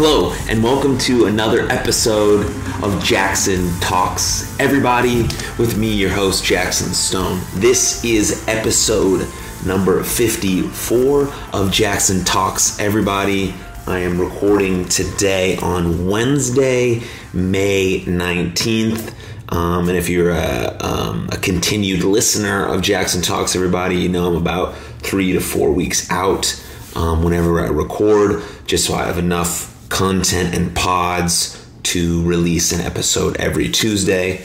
[0.00, 2.46] Hello, and welcome to another episode
[2.84, 4.56] of Jackson Talks.
[4.60, 5.22] Everybody,
[5.58, 7.40] with me, your host, Jackson Stone.
[7.54, 9.26] This is episode
[9.66, 12.78] number 54 of Jackson Talks.
[12.78, 13.52] Everybody,
[13.88, 17.02] I am recording today on Wednesday,
[17.32, 19.12] May 19th.
[19.48, 24.28] Um, and if you're a, um, a continued listener of Jackson Talks, everybody, you know
[24.28, 29.18] I'm about three to four weeks out um, whenever I record, just so I have
[29.18, 34.44] enough content and pods to release an episode every Tuesday.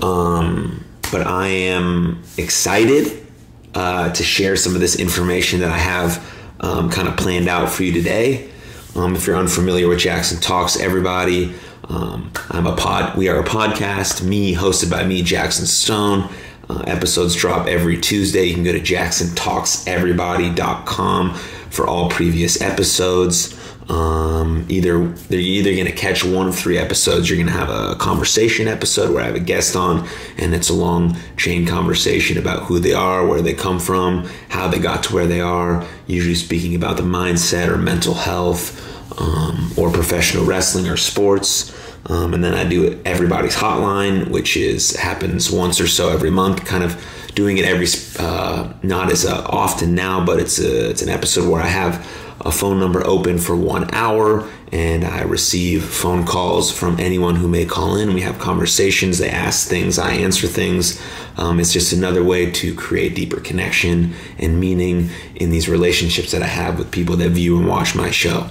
[0.00, 3.26] Um, but I am excited
[3.74, 7.68] uh, to share some of this information that I have um, kind of planned out
[7.68, 8.48] for you today.
[8.94, 11.54] Um, if you're unfamiliar with Jackson Talks, everybody,
[11.88, 13.16] um, I'm a pod.
[13.16, 14.22] We are a podcast.
[14.22, 16.28] Me, hosted by me, Jackson Stone.
[16.68, 18.44] Uh, episodes drop every Tuesday.
[18.44, 23.58] You can go to jacksontalkseverybody.com for all previous episodes.
[23.88, 27.28] Um, either they're either going to catch one of three episodes.
[27.28, 30.08] You're going to have a conversation episode where I have a guest on,
[30.38, 34.68] and it's a long chain conversation about who they are, where they come from, how
[34.68, 35.86] they got to where they are.
[36.06, 38.88] Usually speaking about the mindset or mental health,
[39.20, 41.76] um, or professional wrestling or sports.
[42.06, 46.64] Um, and then I do everybody's hotline, which is happens once or so every month.
[46.64, 47.00] Kind of
[47.34, 47.86] doing it every
[48.18, 52.06] uh, not as uh, often now, but it's a, it's an episode where I have
[52.44, 57.46] a phone number open for one hour and I receive phone calls from anyone who
[57.46, 58.14] may call in.
[58.14, 61.00] We have conversations, they ask things, I answer things.
[61.36, 66.42] Um, it's just another way to create deeper connection and meaning in these relationships that
[66.42, 68.48] I have with people that view and watch my show.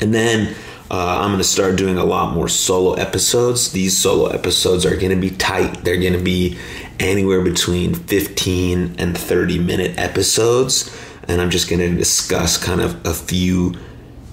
[0.00, 0.54] And then
[0.90, 3.72] uh, I'm going to start doing a lot more solo episodes.
[3.72, 5.84] These solo episodes are going to be tight.
[5.84, 6.58] They're going to be
[7.00, 10.94] anywhere between 15 and 30 minute episodes.
[11.28, 13.74] And I'm just going to discuss kind of a few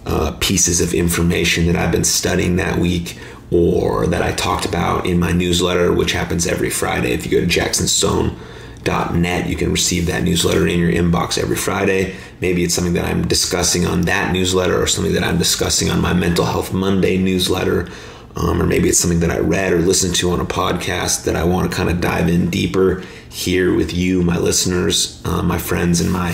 [0.05, 3.17] uh, pieces of information that I've been studying that week
[3.51, 7.11] or that I talked about in my newsletter, which happens every Friday.
[7.11, 12.15] If you go to jacksonstone.net, you can receive that newsletter in your inbox every Friday.
[12.39, 16.01] Maybe it's something that I'm discussing on that newsletter or something that I'm discussing on
[16.01, 17.89] my Mental Health Monday newsletter.
[18.37, 21.35] Um, or maybe it's something that I read or listened to on a podcast that
[21.35, 25.57] I want to kind of dive in deeper here with you, my listeners, uh, my
[25.57, 26.31] friends, and my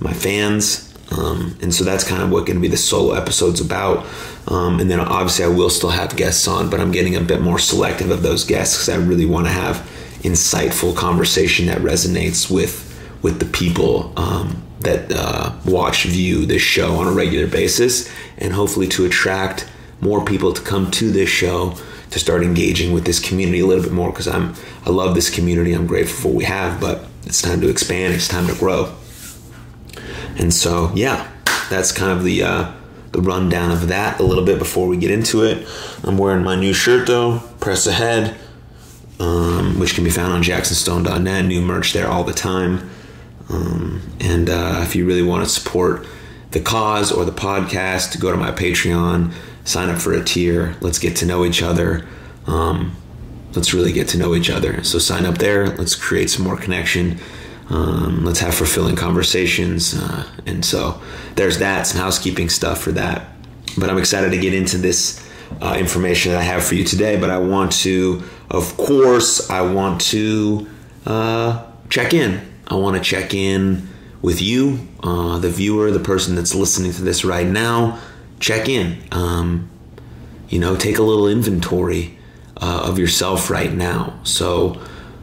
[0.00, 0.86] my fans.
[1.16, 4.06] Um, and so that's kind of what going to be the solo episodes about.
[4.46, 7.40] Um, and then obviously I will still have guests on, but I'm getting a bit
[7.40, 9.76] more selective of those guests because I really want to have
[10.22, 12.86] insightful conversation that resonates with
[13.22, 18.52] with the people um, that uh, watch, view this show on a regular basis, and
[18.52, 21.74] hopefully to attract more people to come to this show
[22.10, 24.54] to start engaging with this community a little bit more because I'm
[24.86, 25.72] I love this community.
[25.72, 28.14] I'm grateful for what we have, but it's time to expand.
[28.14, 28.94] It's time to grow.
[30.40, 31.30] And so, yeah,
[31.68, 32.72] that's kind of the uh,
[33.12, 35.68] the rundown of that a little bit before we get into it.
[36.02, 38.36] I'm wearing my new shirt though, Press Ahead,
[39.18, 41.44] um, which can be found on jacksonstone.net.
[41.44, 42.88] New merch there all the time.
[43.50, 46.06] Um, and uh, if you really want to support
[46.52, 49.34] the cause or the podcast, go to my Patreon,
[49.64, 50.74] sign up for a tier.
[50.80, 52.06] Let's get to know each other.
[52.46, 52.96] Um,
[53.54, 54.82] let's really get to know each other.
[54.84, 55.68] So sign up there.
[55.68, 57.18] Let's create some more connection.
[57.70, 59.94] Um, let's have fulfilling conversations.
[59.94, 61.00] Uh, and so
[61.36, 63.28] there's that, some housekeeping stuff for that.
[63.78, 65.26] But I'm excited to get into this
[65.62, 67.18] uh, information that I have for you today.
[67.18, 70.68] But I want to, of course, I want to
[71.06, 73.88] uh, check in I want to check in
[74.22, 77.98] with you, uh, the viewer, the person that's listening to this right now.
[78.38, 79.02] Check in.
[79.10, 79.68] Um,
[80.48, 82.16] you know, take a little inventory
[82.56, 84.20] uh, of yourself right now.
[84.22, 84.80] So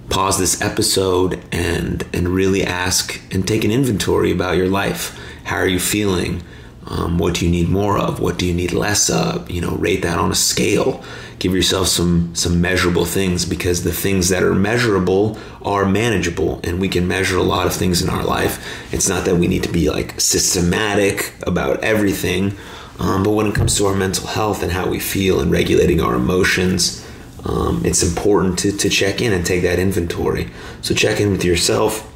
[0.10, 5.20] pause this episode and and really ask and take an inventory about your life.
[5.44, 6.44] How are you feeling?
[6.86, 8.22] Um, what do you need more of?
[8.22, 9.52] What do you need less of?
[9.52, 11.04] You know, rate that on a scale
[11.40, 16.80] give yourself some some measurable things because the things that are measurable are manageable and
[16.80, 19.64] we can measure a lot of things in our life it's not that we need
[19.64, 22.56] to be like systematic about everything
[23.00, 26.02] um, but when it comes to our mental health and how we feel and regulating
[26.02, 27.07] our emotions
[27.48, 30.50] um, it's important to, to check in and take that inventory
[30.82, 32.14] so check in with yourself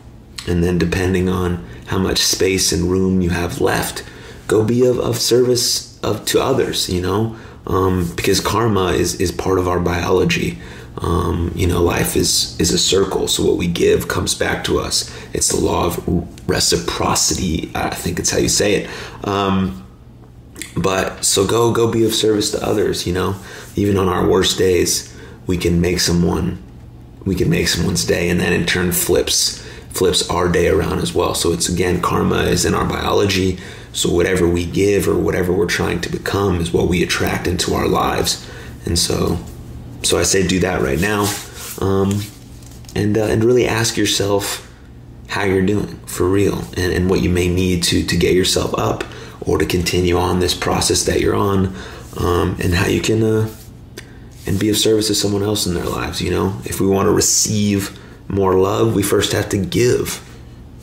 [0.47, 4.03] and then depending on how much space and room you have left
[4.47, 7.35] go be of, of service of to others you know
[7.67, 10.57] um, because karma is, is part of our biology.
[10.97, 14.79] Um, you know, life is is a circle, so what we give comes back to
[14.79, 15.09] us.
[15.33, 17.71] It's the law of reciprocity.
[17.73, 18.89] I think it's how you say it.
[19.27, 19.87] Um,
[20.75, 23.07] but so go go be of service to others.
[23.07, 23.35] You know,
[23.75, 25.10] even on our worst days,
[25.47, 26.61] we can make someone
[27.25, 29.59] we can make someone's day, and that in turn flips
[29.89, 31.35] flips our day around as well.
[31.35, 33.59] So it's again karma is in our biology.
[33.93, 37.73] So whatever we give or whatever we're trying to become is what we attract into
[37.73, 38.49] our lives.
[38.85, 39.37] And so,
[40.01, 41.31] so I say do that right now,
[41.79, 42.21] um,
[42.95, 44.67] and uh, and really ask yourself
[45.27, 48.73] how you're doing for real, and, and what you may need to to get yourself
[48.77, 49.03] up
[49.41, 51.75] or to continue on this process that you're on,
[52.17, 53.47] um, and how you can uh,
[54.45, 56.21] and be of service to someone else in their lives.
[56.21, 57.97] You know, if we want to receive
[58.27, 60.27] more love, we first have to give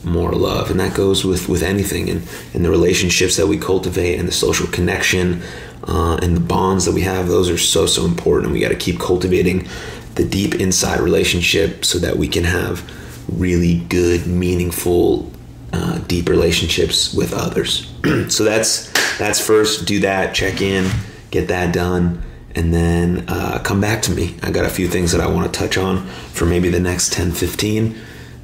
[0.03, 4.17] more love, and that goes with with anything and and the relationships that we cultivate
[4.17, 5.41] and the social connection
[5.83, 7.27] uh, and the bonds that we have.
[7.27, 8.45] Those are so so important.
[8.45, 9.67] And we got to keep cultivating
[10.15, 12.89] the deep inside relationship so that we can have
[13.27, 15.31] really good, meaningful,
[15.71, 17.91] uh, deep relationships with others.
[18.29, 19.85] so that's that's first.
[19.85, 20.33] Do that.
[20.33, 20.89] Check in.
[21.29, 22.23] Get that done
[22.59, 24.35] and then uh, come back to me.
[24.43, 27.13] I got a few things that I want to touch on for maybe the next
[27.13, 27.95] 10, 15,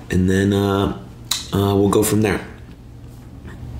[0.10, 0.98] and then uh,
[1.52, 2.40] uh, we'll go from there.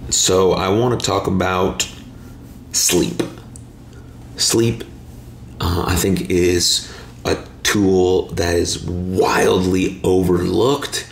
[0.10, 1.90] So, I want to talk about
[2.74, 3.24] sleep.
[4.36, 4.84] Sleep,
[5.62, 6.94] uh, I think, is
[7.24, 11.10] a tool that is wildly overlooked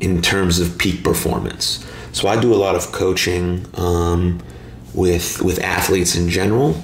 [0.00, 1.82] in terms of peak performance.
[2.12, 4.42] So, I do a lot of coaching um,
[4.92, 6.76] with with athletes in general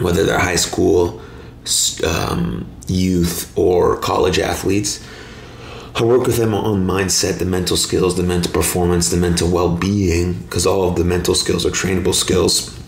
[0.00, 1.20] whether they're high school,
[2.06, 5.04] um, youth, or college athletes.
[5.94, 9.74] I work with them on mindset, the mental skills, the mental performance, the mental well
[9.74, 12.78] being, because all of the mental skills are trainable skills.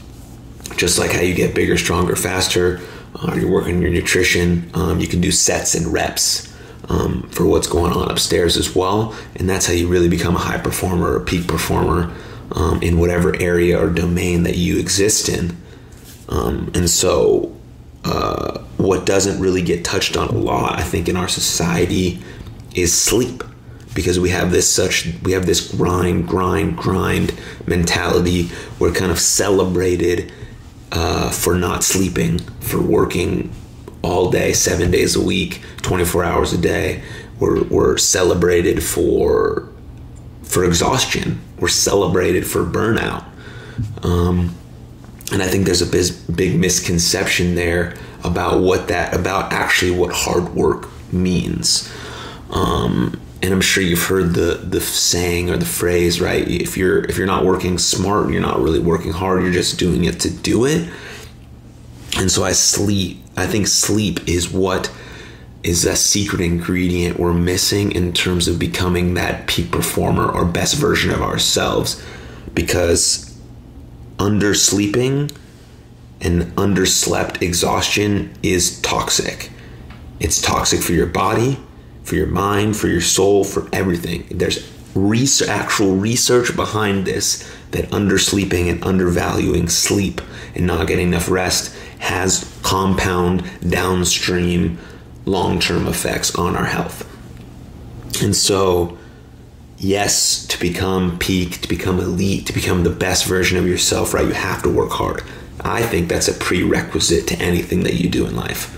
[0.77, 2.81] Just like how you get bigger, stronger, faster,
[3.17, 6.55] uh, you're working your nutrition, um, you can do sets and reps
[6.89, 9.15] um, for what's going on upstairs as well.
[9.37, 12.15] And that's how you really become a high performer, a peak performer
[12.53, 15.57] um, in whatever area or domain that you exist in.
[16.29, 17.57] Um, and so,
[18.05, 22.21] uh, what doesn't really get touched on a lot, I think, in our society
[22.75, 23.43] is sleep.
[23.95, 27.35] Because we have this such we have this grind grind grind
[27.67, 28.49] mentality.
[28.79, 30.31] We're kind of celebrated
[30.93, 33.53] uh, for not sleeping for working
[34.03, 37.03] all day seven days a week 24 hours a day.
[37.41, 39.69] We're, we're celebrated for
[40.43, 41.41] for exhaustion.
[41.59, 43.25] We're celebrated for burnout.
[44.03, 44.55] Um,
[45.33, 47.95] and I think there's a big, big misconception there
[48.25, 51.93] about what that about actually what hard work means.
[52.51, 56.47] Um, and I'm sure you've heard the the saying or the phrase, right?
[56.49, 59.43] If you're if you're not working smart, you're not really working hard.
[59.43, 60.89] You're just doing it to do it.
[62.17, 63.23] And so I sleep.
[63.37, 64.91] I think sleep is what
[65.63, 70.77] is a secret ingredient we're missing in terms of becoming that peak performer or best
[70.77, 72.03] version of ourselves,
[72.55, 73.28] because
[74.19, 75.35] undersleeping
[76.21, 79.51] and underslept exhaustion is toxic.
[80.21, 81.59] It's toxic for your body,
[82.03, 84.27] for your mind, for your soul, for everything.
[84.31, 84.59] There's
[85.49, 90.21] actual research behind this that undersleeping and undervaluing sleep
[90.55, 94.79] and not getting enough rest has compound downstream
[95.25, 97.05] long term effects on our health.
[98.23, 98.99] And so,
[99.79, 104.27] yes, to become peak, to become elite, to become the best version of yourself, right,
[104.27, 105.23] you have to work hard.
[105.61, 108.75] I think that's a prerequisite to anything that you do in life.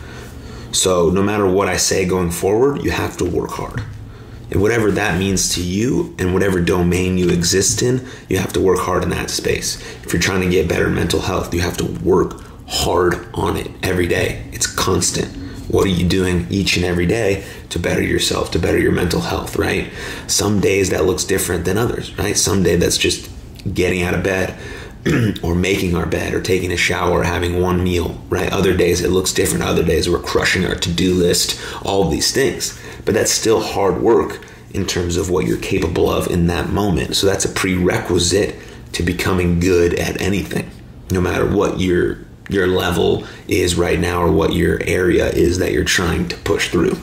[0.73, 3.83] So, no matter what I say going forward, you have to work hard.
[4.51, 8.61] And whatever that means to you and whatever domain you exist in, you have to
[8.61, 9.81] work hard in that space.
[10.05, 13.71] If you're trying to get better mental health, you have to work hard on it
[13.83, 14.49] every day.
[14.53, 15.40] It's constant.
[15.71, 19.21] What are you doing each and every day to better yourself, to better your mental
[19.21, 19.93] health, right?
[20.27, 22.37] Some days that looks different than others, right?
[22.37, 23.31] Some day that's just
[23.73, 24.59] getting out of bed
[25.45, 28.53] or making our bed or taking a shower or having one meal, right?
[28.53, 29.63] Other days it looks different.
[29.63, 32.77] Other days we're crushing our to do list, all these things.
[33.05, 37.15] But that's still hard work in terms of what you're capable of in that moment.
[37.15, 38.57] So that's a prerequisite
[38.93, 40.69] to becoming good at anything,
[41.13, 42.19] no matter what your
[42.53, 46.71] your level is right now or what your area is that you're trying to push
[46.71, 46.99] through.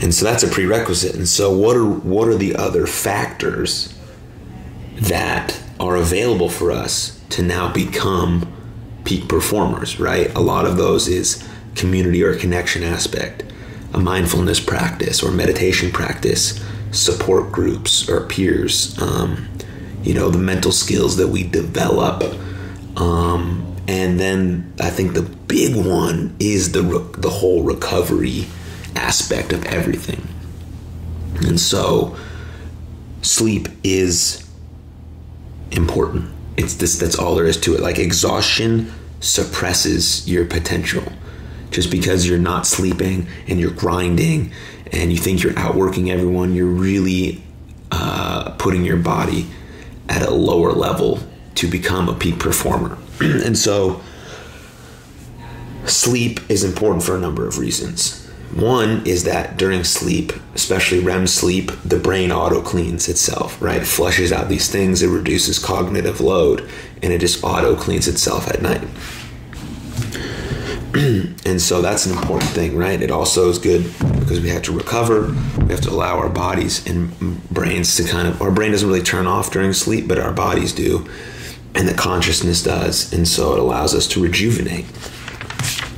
[0.00, 1.14] And so that's a prerequisite.
[1.14, 3.94] And so what are what are the other factors
[4.96, 8.52] that are available for us to now become
[9.04, 10.34] peak performers, right?
[10.34, 13.44] A lot of those is community or connection aspect,
[13.94, 19.48] a mindfulness practice or meditation practice, support groups or peers, um,
[20.02, 22.22] you know, the mental skills that we develop,
[22.96, 28.46] um, and then I think the big one is the re- the whole recovery
[28.94, 30.28] aspect of everything.
[31.46, 32.14] And so
[33.22, 34.46] sleep is
[35.70, 36.30] important.
[36.58, 37.80] It's this that's all there is to it.
[37.80, 41.10] Like exhaustion suppresses your potential.
[41.70, 44.52] Just because you're not sleeping and you're grinding
[44.92, 47.42] and you think you're outworking everyone, you're really
[47.90, 49.46] uh, putting your body
[50.10, 51.20] at a lower level
[51.54, 52.98] to become a peak performer.
[53.44, 54.00] and so,
[55.84, 58.26] sleep is important for a number of reasons.
[58.54, 63.82] One is that during sleep, especially REM sleep, the brain auto cleans itself, right?
[63.82, 66.68] It flushes out these things, it reduces cognitive load,
[67.02, 68.82] and it just auto cleans itself at night.
[70.94, 73.02] and so that's an important thing, right?
[73.02, 73.84] It also is good
[74.20, 75.34] because we have to recover.
[75.58, 77.12] We have to allow our bodies and
[77.50, 80.72] brains to kind of, our brain doesn't really turn off during sleep, but our bodies
[80.72, 81.06] do,
[81.74, 83.12] and the consciousness does.
[83.12, 84.86] And so it allows us to rejuvenate.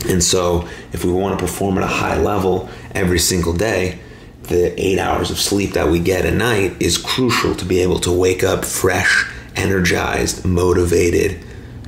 [0.09, 3.99] And so if we want to perform at a high level every single day,
[4.43, 8.01] the eight hours of sleep that we get a night is crucial to be able
[8.01, 11.41] to wake up fresh, energized, motivated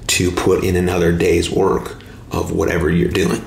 [0.06, 3.42] to put in another day's work of whatever you're doing.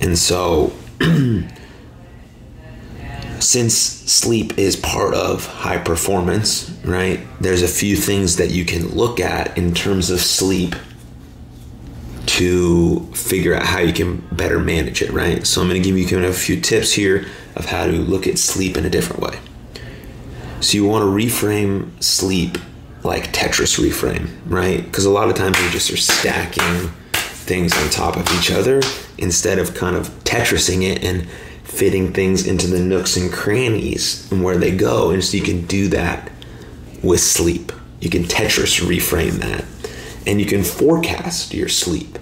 [0.00, 0.72] And so,
[3.42, 8.88] since sleep is part of high performance, right, there's a few things that you can
[8.88, 10.74] look at in terms of sleep
[12.26, 15.46] to figure out how you can better manage it, right?
[15.46, 17.92] So, I'm going to give you kind of a few tips here of how to
[17.92, 19.38] look at sleep in a different way.
[20.60, 22.58] So, you want to reframe sleep
[23.02, 24.84] like Tetris reframe, right?
[24.84, 28.80] Because a lot of times we just are stacking things on top of each other
[29.18, 31.26] instead of kind of Tetrising it and
[31.72, 35.10] fitting things into the nooks and crannies and where they go.
[35.10, 36.30] And so you can do that
[37.02, 37.72] with sleep.
[37.98, 39.64] You can Tetris reframe that.
[40.26, 42.18] And you can forecast your sleep.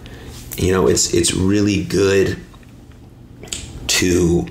[0.57, 2.39] You know, it's it's really good
[3.89, 4.47] to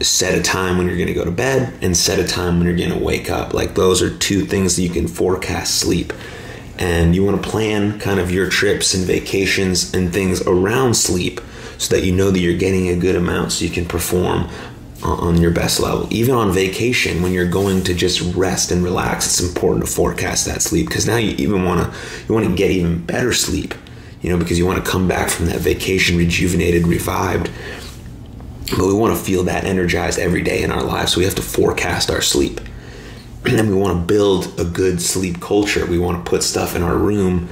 [0.00, 2.66] set a time when you're going to go to bed and set a time when
[2.66, 3.54] you're going to wake up.
[3.54, 6.12] Like those are two things that you can forecast sleep.
[6.76, 11.40] And you want to plan kind of your trips and vacations and things around sleep
[11.80, 14.46] so that you know that you're getting a good amount so you can perform
[15.02, 16.06] uh, on your best level.
[16.10, 20.44] Even on vacation, when you're going to just rest and relax, it's important to forecast
[20.44, 23.74] that sleep because now you even want to you want to get even better sleep.
[24.20, 27.50] You know, because you want to come back from that vacation rejuvenated, revived,
[28.76, 31.14] but we want to feel that energized every day in our lives.
[31.14, 32.60] So we have to forecast our sleep.
[33.46, 35.86] And then we want to build a good sleep culture.
[35.86, 37.48] We want to put stuff in our room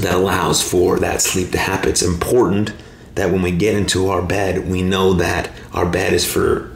[0.00, 1.88] that allows for that sleep to happen.
[1.88, 2.74] It's important
[3.20, 6.72] that when we get into our bed, we know that our bed is for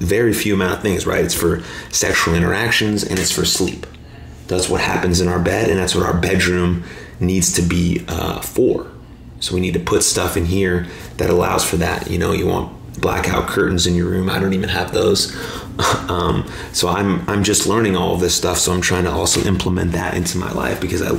[0.00, 1.24] very few amount of things, right?
[1.24, 1.62] It's for
[1.92, 3.86] sexual interactions and it's for sleep.
[4.48, 6.82] That's what happens in our bed, and that's what our bedroom
[7.20, 8.90] needs to be uh, for.
[9.38, 10.88] So we need to put stuff in here
[11.18, 12.10] that allows for that.
[12.10, 14.28] You know, you want blackout curtains in your room.
[14.28, 15.34] I don't even have those.
[16.08, 18.56] Um, so I'm I'm just learning all of this stuff.
[18.56, 21.10] So I'm trying to also implement that into my life because I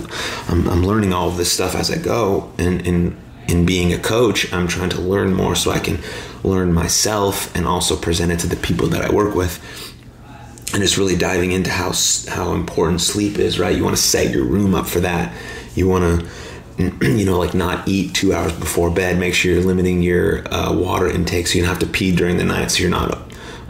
[0.51, 2.51] I'm, I'm learning all of this stuff as I go.
[2.57, 3.15] And in
[3.47, 5.99] in being a coach, I'm trying to learn more so I can
[6.43, 9.61] learn myself and also present it to the people that I work with.
[10.73, 11.93] And it's really diving into how
[12.29, 13.57] how important sleep is.
[13.57, 15.33] Right, you want to set your room up for that.
[15.75, 16.29] You want to
[16.77, 19.17] you know, like not eat two hours before bed.
[19.17, 22.37] Make sure you're limiting your uh, water intake so you don't have to pee during
[22.37, 23.19] the night so you're not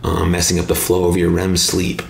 [0.03, 2.01] uh, messing up the flow of your REM sleep.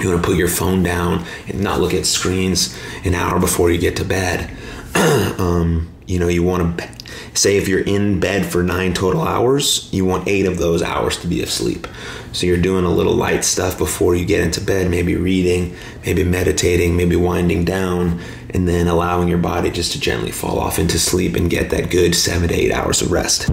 [0.00, 3.70] You want to put your phone down and not look at screens an hour before
[3.70, 4.50] you get to bed.
[5.38, 6.88] um, you know, you want to
[7.34, 11.16] say if you're in bed for nine total hours, you want eight of those hours
[11.18, 11.86] to be asleep.
[12.32, 16.24] So you're doing a little light stuff before you get into bed, maybe reading, maybe
[16.24, 18.20] meditating, maybe winding down,
[18.52, 21.90] and then allowing your body just to gently fall off into sleep and get that
[21.90, 23.48] good seven to eight hours of rest.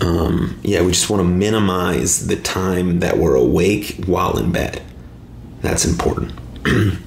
[0.00, 4.80] Um, yeah, we just want to minimize the time that we're awake while in bed.
[5.62, 6.32] That's important.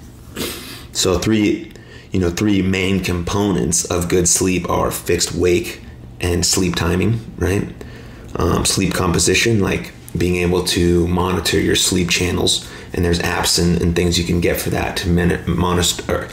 [0.92, 1.74] so three,
[2.14, 5.82] you know, three main components of good sleep are fixed wake
[6.22, 7.68] and sleep timing, right?
[8.36, 13.82] Um, sleep composition, like being able to monitor your sleep channels and there's apps and,
[13.82, 15.10] and things you can get for that to
[15.48, 16.30] monitor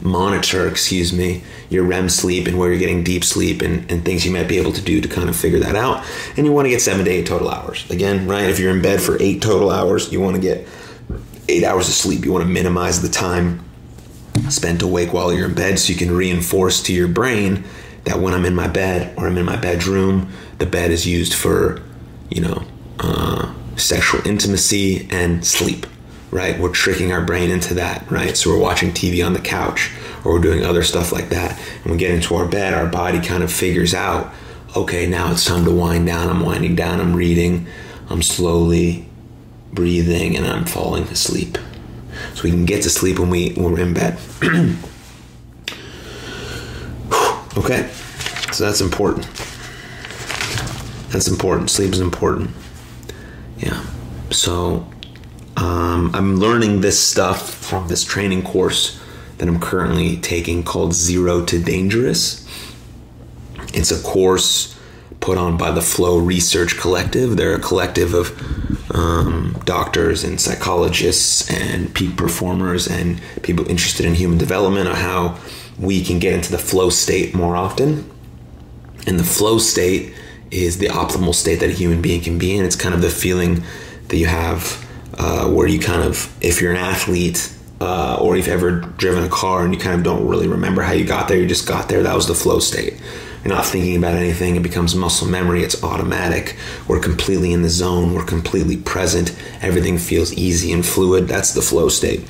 [0.00, 4.24] monitor excuse me your REM sleep and where you're getting deep sleep and, and things
[4.24, 6.04] you might be able to do to kind of figure that out.
[6.36, 7.90] And you want to get seven to eight total hours.
[7.90, 10.68] Again right if you're in bed for eight total hours you want to get
[11.48, 12.24] eight hours of sleep.
[12.24, 13.64] You want to minimize the time
[14.48, 17.64] spent awake while you're in bed so you can reinforce to your brain
[18.04, 21.34] that when I'm in my bed or I'm in my bedroom the bed is used
[21.34, 21.82] for
[22.30, 22.62] you know
[23.00, 25.86] uh, sexual intimacy and sleep
[26.34, 26.58] right?
[26.58, 28.36] We're tricking our brain into that, right?
[28.36, 29.92] So we're watching TV on the couch
[30.24, 31.56] or we're doing other stuff like that.
[31.84, 34.34] And we get into our bed, our body kind of figures out,
[34.76, 36.28] okay, now it's time to wind down.
[36.28, 37.68] I'm winding down, I'm reading,
[38.10, 39.08] I'm slowly
[39.72, 41.56] breathing, and I'm falling asleep.
[42.44, 44.18] We can get to sleep when, we, when we're in bed.
[47.56, 47.88] okay,
[48.52, 49.26] so that's important.
[51.08, 51.70] That's important.
[51.70, 52.50] Sleep is important.
[53.56, 53.82] Yeah.
[54.30, 54.86] So
[55.56, 59.00] um, I'm learning this stuff from this training course
[59.38, 62.46] that I'm currently taking called Zero to Dangerous.
[63.72, 64.78] It's a course
[65.20, 67.38] put on by the Flow Research Collective.
[67.38, 68.38] They're a collective of
[68.90, 75.38] um, doctors and psychologists and peak performers and people interested in human development on how
[75.78, 78.10] we can get into the flow state more often.
[79.06, 80.14] And the flow state
[80.50, 82.64] is the optimal state that a human being can be in.
[82.64, 83.62] It's kind of the feeling
[84.08, 84.86] that you have
[85.18, 87.50] uh, where you kind of, if you're an athlete,
[87.80, 90.92] uh, or you've ever driven a car and you kind of don't really remember how
[90.92, 92.02] you got there, you just got there.
[92.02, 92.94] That was the flow state.
[93.44, 94.56] You're not thinking about anything.
[94.56, 95.62] It becomes muscle memory.
[95.62, 96.56] It's automatic.
[96.88, 98.14] We're completely in the zone.
[98.14, 99.36] We're completely present.
[99.60, 101.28] Everything feels easy and fluid.
[101.28, 102.20] That's the flow state.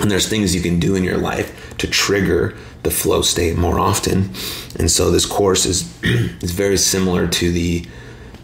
[0.00, 3.78] And there's things you can do in your life to trigger the flow state more
[3.78, 4.30] often.
[4.78, 7.86] And so this course is is very similar to the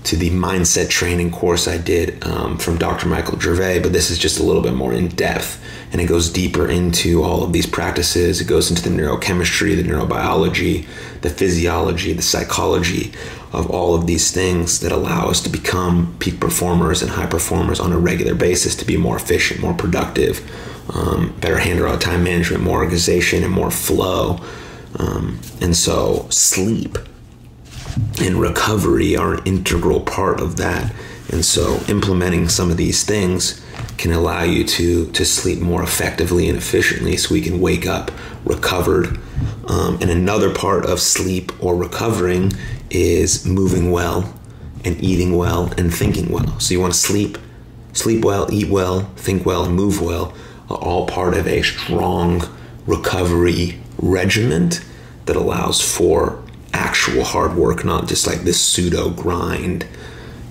[0.04, 3.08] to the mindset training course I did um, from Dr.
[3.08, 5.62] Michael Gervais, but this is just a little bit more in depth
[5.92, 8.40] and it goes deeper into all of these practices.
[8.40, 10.86] It goes into the neurochemistry, the neurobiology,
[11.22, 13.12] the physiology, the psychology
[13.52, 17.80] of all of these things that allow us to become peak performers and high performers
[17.80, 20.46] on a regular basis to be more efficient, more productive,
[20.94, 24.38] um, better handle our time management, more organization, and more flow.
[24.96, 26.98] Um, and so, sleep
[28.20, 30.92] and recovery are an integral part of that.
[31.30, 33.62] And so, implementing some of these things
[33.98, 38.10] can allow you to to sleep more effectively and efficiently so we can wake up
[38.44, 39.18] recovered
[39.66, 42.52] um, and another part of sleep or recovering
[42.90, 44.32] is moving well
[44.84, 47.36] and eating well and thinking well so you want to sleep
[47.92, 50.32] sleep well eat well think well and move well
[50.70, 52.42] are all part of a strong
[52.86, 54.84] recovery regiment
[55.26, 56.42] that allows for
[56.78, 59.84] actual hard work not just like this pseudo grind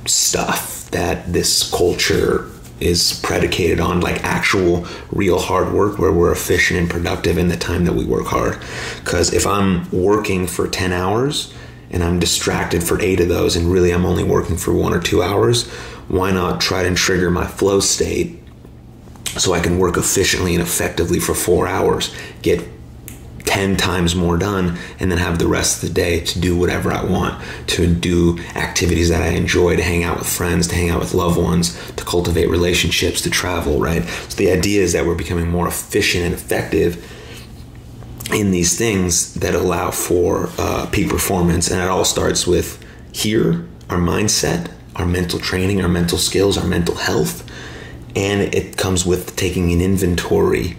[0.06, 6.80] stuff that this culture is predicated on like actual real hard work where we're efficient
[6.80, 8.60] and productive in the time that we work hard.
[9.04, 11.54] Because if i'm working for 10 hours
[11.90, 15.00] and i'm distracted for eight of those and really i'm only working for one or
[15.00, 15.68] two hours
[16.08, 18.40] why not try and trigger my flow state
[19.38, 22.62] so i can work efficiently and effectively for four hours get
[23.48, 26.92] 10 times more done and then have the rest of the day to do whatever
[26.92, 30.90] I want, to do activities that I enjoy, to hang out with friends, to hang
[30.90, 34.04] out with loved ones, to cultivate relationships, to travel, right?
[34.04, 37.04] So the idea is that we're becoming more efficient and effective
[38.34, 41.72] in these things that allow for uh, peak performance.
[41.72, 42.84] And it all starts with
[43.14, 47.50] here, our mindset, our mental training, our mental skills, our mental health.
[48.14, 50.76] And it comes with taking an inventory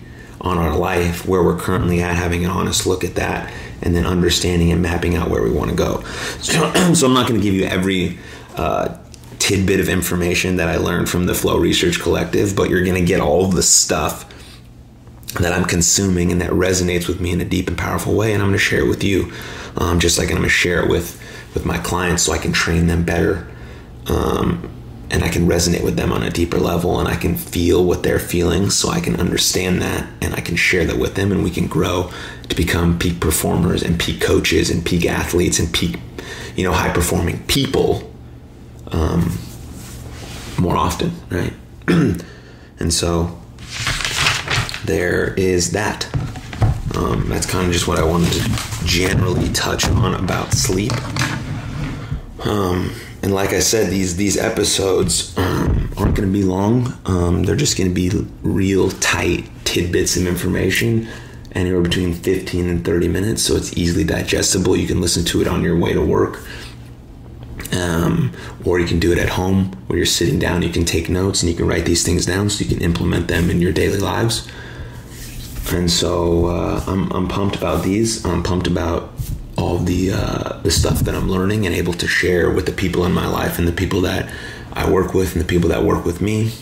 [0.49, 4.05] on our life, where we're currently at, having an honest look at that, and then
[4.05, 6.03] understanding and mapping out where we want to go.
[6.41, 8.19] So, so I'm not going to give you every
[8.57, 8.99] uh,
[9.39, 13.07] tidbit of information that I learned from the Flow Research Collective, but you're going to
[13.07, 14.25] get all the stuff
[15.35, 18.43] that I'm consuming and that resonates with me in a deep and powerful way, and
[18.43, 19.33] I'm going to share it with you,
[19.77, 21.23] um, just like I'm going to share it with
[21.55, 23.49] with my clients, so I can train them better.
[24.07, 24.78] Um,
[25.11, 28.03] and I can resonate with them on a deeper level and I can feel what
[28.03, 31.43] they're feeling so I can understand that and I can share that with them and
[31.43, 32.11] we can grow
[32.49, 35.97] to become peak performers and peak coaches and peak athletes and peak
[36.57, 38.13] you know high performing people
[38.89, 39.39] um,
[40.59, 41.53] more often right?
[42.81, 43.39] And so
[44.85, 46.09] there is that.
[46.97, 50.93] Um, that's kind of just what I wanted to generally touch on about sleep.
[52.45, 52.93] Um,
[53.29, 56.99] and like I said, these these episodes um, aren't going to be long.
[57.05, 58.09] Um, they're just going to be
[58.41, 61.07] real tight tidbits of information,
[61.53, 64.79] anywhere between 15 and 30 minutes, so it's easily digestible.
[64.79, 66.43] You can listen to it on your way to work,
[67.73, 68.33] um,
[68.65, 70.63] or you can do it at home where you're sitting down.
[70.63, 73.29] You can take notes and you can write these things down so you can implement
[73.29, 74.49] them in your daily lives.
[75.71, 78.25] And so uh, I'm, I'm pumped about these.
[78.25, 79.11] I'm pumped about
[79.59, 83.05] all the uh, the stuff that I'm learning and able to share with the people
[83.05, 84.33] in my life and the people that
[84.73, 86.53] I work with and the people that work with me.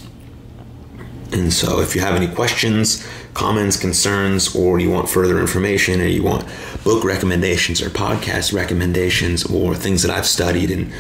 [1.32, 6.06] And so, if you have any questions, comments, concerns, or you want further information, or
[6.06, 6.48] you want
[6.84, 10.90] book recommendations or podcast recommendations, or things that I've studied and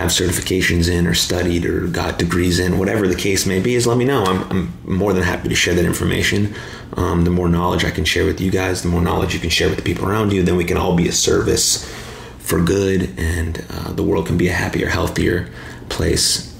[0.00, 3.86] have certifications in, or studied, or got degrees in, whatever the case may be, is
[3.86, 4.24] let me know.
[4.24, 6.54] I'm, I'm more than happy to share that information.
[6.96, 9.50] Um, the more knowledge I can share with you guys, the more knowledge you can
[9.50, 11.84] share with the people around you, then we can all be a service
[12.38, 15.50] for good, and uh, the world can be a happier, healthier
[15.90, 16.56] place.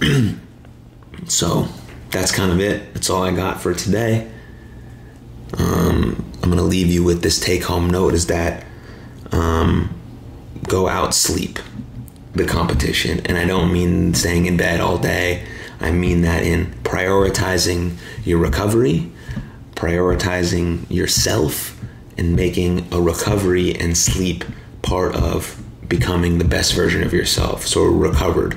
[1.26, 1.66] so
[2.11, 2.92] that's kind of it.
[2.92, 4.31] That's all I got for today.
[5.57, 8.66] Um, I'm going to leave you with this take home note is that
[9.33, 9.98] um,
[10.68, 11.59] go out, sleep
[12.35, 13.21] the competition.
[13.27, 15.47] And I don't mean staying in bed all day.
[15.81, 19.11] I mean that in prioritizing your recovery,
[19.75, 21.77] prioritizing yourself,
[22.16, 24.45] and making a recovery and sleep
[24.83, 27.66] part of becoming the best version of yourself.
[27.66, 28.57] So we're recovered.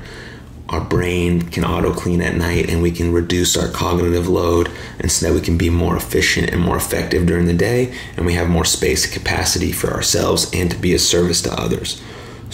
[0.68, 5.10] Our brain can auto clean at night and we can reduce our cognitive load and
[5.10, 8.34] so that we can be more efficient and more effective during the day and we
[8.34, 12.00] have more space and capacity for ourselves and to be a service to others.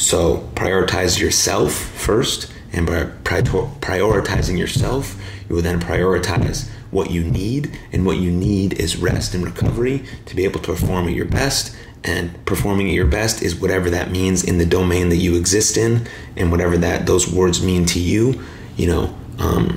[0.00, 5.14] So prioritize yourself first and by prioritizing yourself,
[5.46, 10.02] you will then prioritize what you need and what you need is rest and recovery
[10.24, 13.90] to be able to perform at your best and performing at your best is whatever
[13.90, 17.84] that means in the domain that you exist in and whatever that those words mean
[17.84, 18.42] to you
[18.76, 19.68] you know um,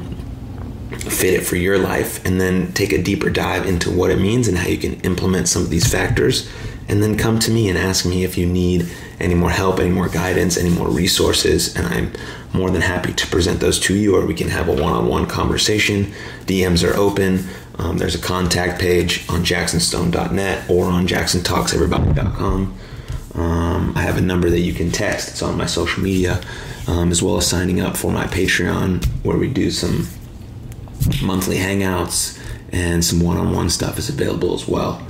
[0.99, 4.47] fit it for your life and then take a deeper dive into what it means
[4.47, 6.49] and how you can implement some of these factors
[6.87, 9.89] and then come to me and ask me if you need any more help any
[9.89, 12.11] more guidance any more resources and i'm
[12.53, 16.11] more than happy to present those to you or we can have a one-on-one conversation
[16.45, 22.77] dms are open um, there's a contact page on jacksonstone.net or on jacksontalkseverybody.com.
[23.35, 25.29] Um, I have a number that you can text.
[25.29, 26.39] It's on my social media,
[26.87, 30.07] um, as well as signing up for my Patreon, where we do some
[31.23, 32.39] monthly hangouts
[32.71, 35.05] and some one-on-one stuff is available as well.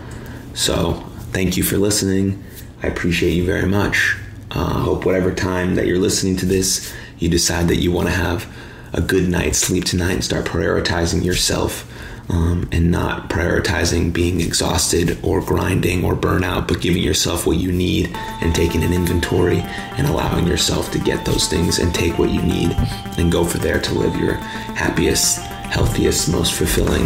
[0.53, 1.03] So
[1.33, 2.43] thank you for listening.
[2.81, 4.15] I appreciate you very much.
[4.51, 8.07] I uh, hope whatever time that you're listening to this, you decide that you want
[8.07, 8.47] to have
[8.93, 11.89] a good night's sleep tonight and start prioritizing yourself
[12.29, 17.71] um, and not prioritizing being exhausted or grinding or burnout, but giving yourself what you
[17.71, 19.59] need and taking an inventory
[19.97, 22.71] and allowing yourself to get those things and take what you need
[23.17, 24.35] and go for there to live your
[24.75, 27.05] happiest, healthiest, most fulfilling,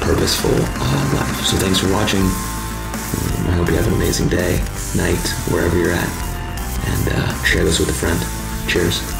[0.00, 1.46] purposeful uh, life.
[1.46, 2.55] So thanks for watching.
[3.56, 4.62] I hope you have an amazing day,
[4.96, 6.08] night, wherever you're at,
[6.88, 8.20] and uh, share this with a friend.
[8.68, 9.15] Cheers.